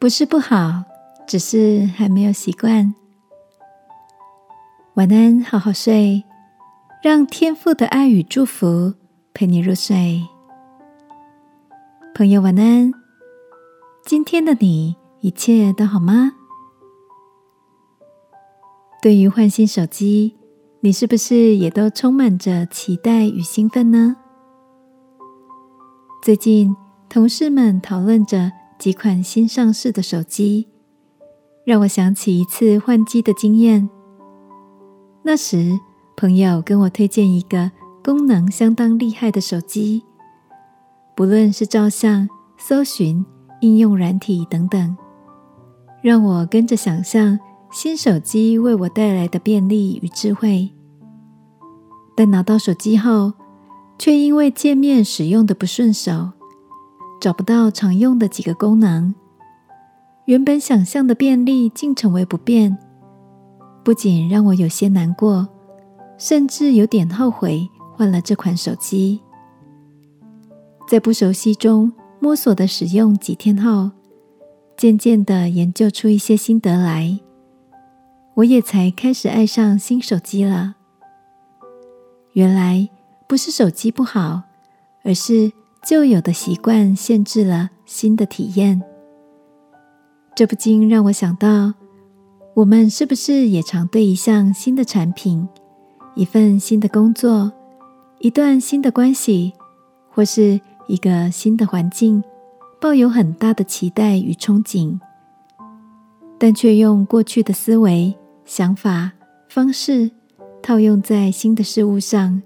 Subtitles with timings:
[0.00, 0.82] 不是不好，
[1.26, 2.94] 只是还没有习惯。
[4.94, 6.24] 晚安，好好睡，
[7.02, 8.94] 让天父的爱与祝福
[9.34, 10.26] 陪你入睡。
[12.14, 12.90] 朋友，晚安。
[14.02, 16.32] 今天的你一切都好吗？
[19.02, 20.34] 对于换新手机，
[20.80, 24.16] 你是不是也都充满着期待与兴奋呢？
[26.22, 26.74] 最近，
[27.10, 30.66] 同事们讨论着几款新上市的手机，
[31.66, 33.90] 让我想起一次换机的经验。
[35.22, 35.78] 那时，
[36.16, 37.70] 朋友跟我推荐一个
[38.02, 40.02] 功能相当厉害的手机，
[41.14, 43.22] 不论是照相、搜寻、
[43.60, 44.96] 应用软体等等，
[46.00, 47.38] 让我跟着想象
[47.70, 50.70] 新手机为我带来的便利与智慧。
[52.16, 53.34] 但拿到手机后，
[53.98, 56.30] 却因为界面使用的不顺手，
[57.20, 59.14] 找不到常用的几个功能，
[60.24, 62.76] 原本想象的便利竟成为不便，
[63.84, 65.46] 不仅让我有些难过，
[66.16, 69.20] 甚至有点后悔换了这款手机。
[70.88, 73.90] 在不熟悉中摸索的使用几天后，
[74.76, 77.20] 渐渐的研究出一些心得来，
[78.34, 80.76] 我也才开始爱上新手机了。
[82.32, 82.88] 原来。
[83.28, 84.42] 不是手机不好，
[85.04, 88.82] 而是旧有的习惯限制了新的体验。
[90.36, 91.74] 这不禁让我想到，
[92.54, 95.48] 我们是不是也常对一项新的产品、
[96.14, 97.50] 一份新的工作、
[98.18, 99.52] 一段新的关系，
[100.10, 102.22] 或是一个新的环境，
[102.80, 104.98] 抱有很大的期待与憧憬，
[106.38, 109.10] 但却用过去的思维、想法、
[109.48, 110.10] 方式
[110.62, 112.42] 套用在新的事物上？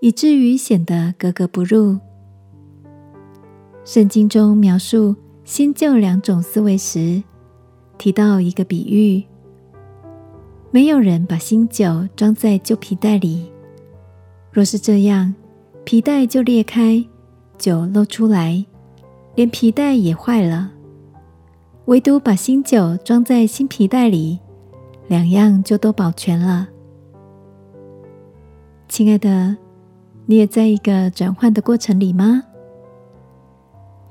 [0.00, 1.98] 以至于显得格格不入。
[3.84, 7.22] 圣经中描述新旧两种思维时，
[7.98, 9.22] 提到一个比喻：
[10.70, 13.52] 没有人把新酒装在旧皮袋里，
[14.50, 15.34] 若是这样，
[15.84, 17.04] 皮袋就裂开，
[17.58, 18.64] 酒漏出来，
[19.34, 20.72] 连皮袋也坏了。
[21.84, 24.38] 唯独把新酒装在新皮袋里，
[25.08, 26.68] 两样就都保全了。
[28.88, 29.56] 亲爱的。
[30.26, 32.42] 你也在一个转换的过程里吗？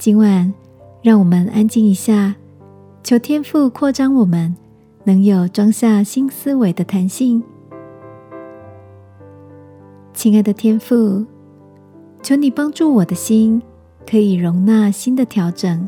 [0.00, 0.50] 今晚，
[1.02, 2.34] 让我们安静一下，
[3.02, 4.56] 求天父扩张我们，
[5.04, 7.42] 能有装下新思维的弹性。
[10.14, 11.22] 亲爱的天父，
[12.22, 13.60] 求你帮助我的心，
[14.10, 15.86] 可以容纳新的调整，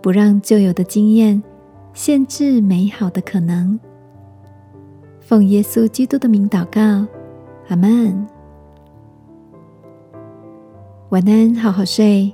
[0.00, 1.42] 不让旧有的经验
[1.94, 3.76] 限制美好的可能。
[5.18, 7.04] 奉耶稣基督的名祷告，
[7.66, 8.24] 阿门。
[11.08, 12.32] 晚安，好好睡。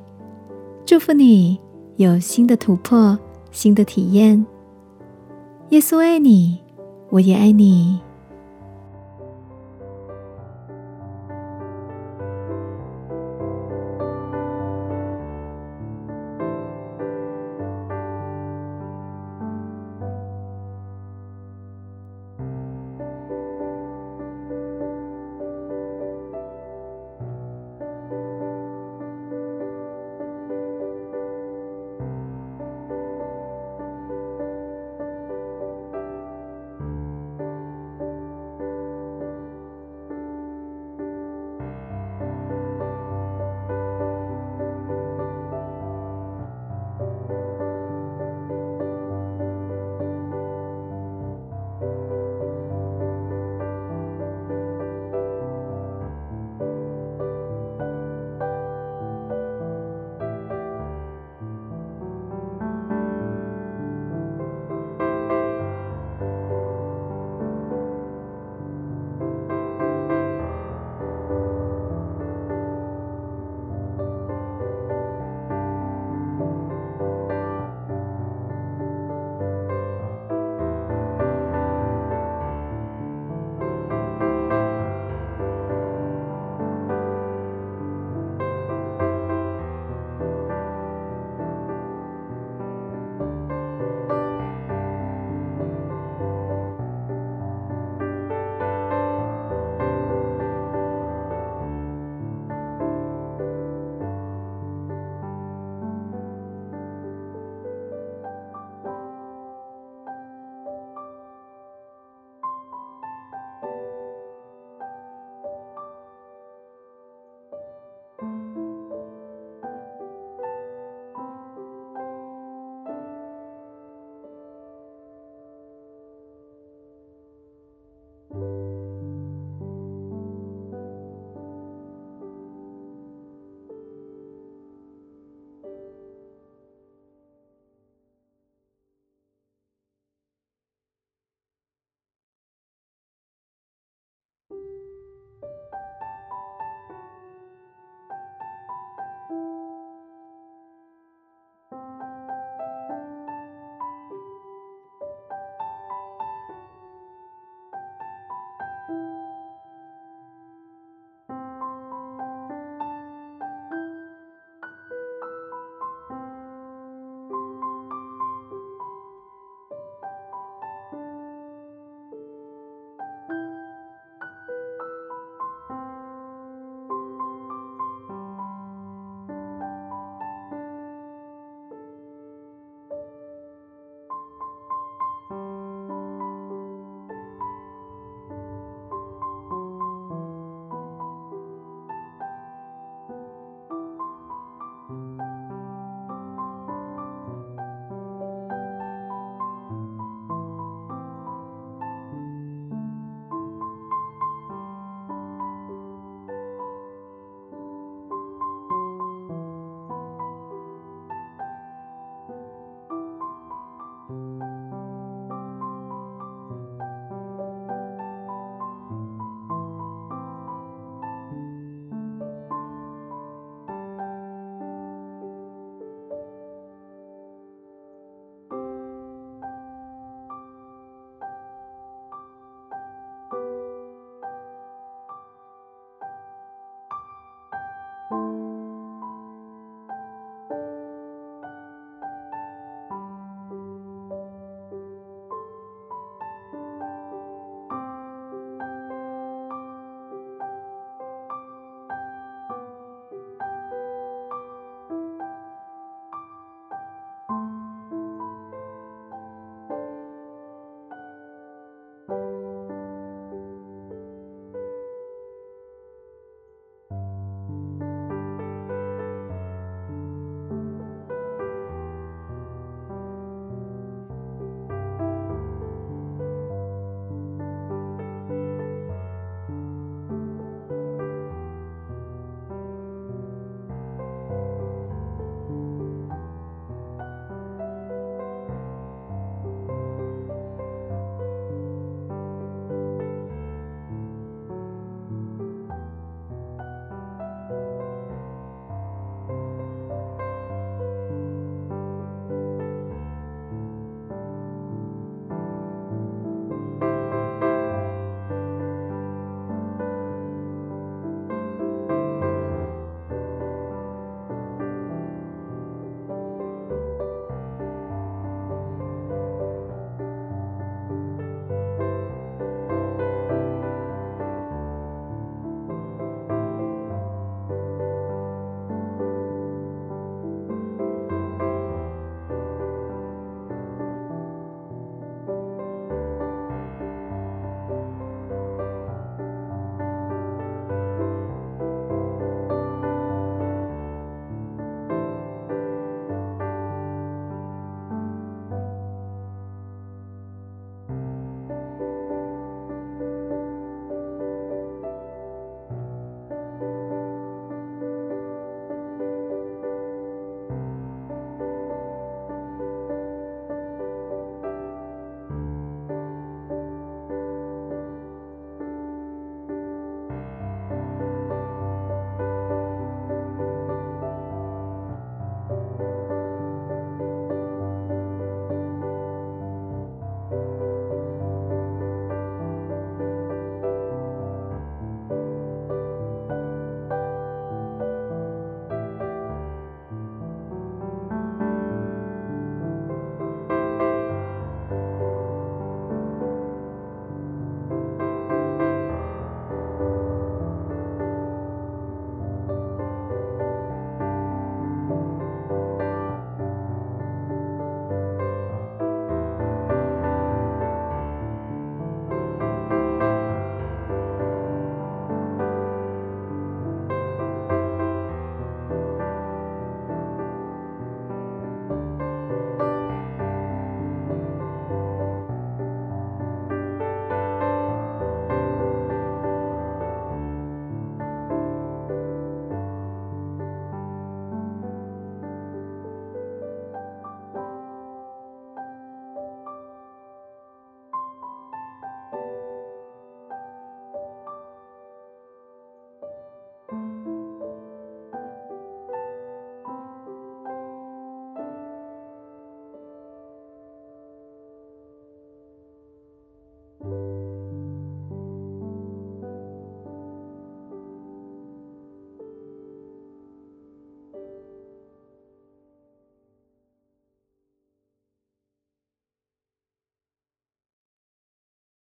[0.90, 1.56] 祝福你
[1.98, 3.16] 有新的突破，
[3.52, 4.44] 新的体验。
[5.68, 6.58] 耶稣爱你，
[7.10, 8.00] 我也爱你。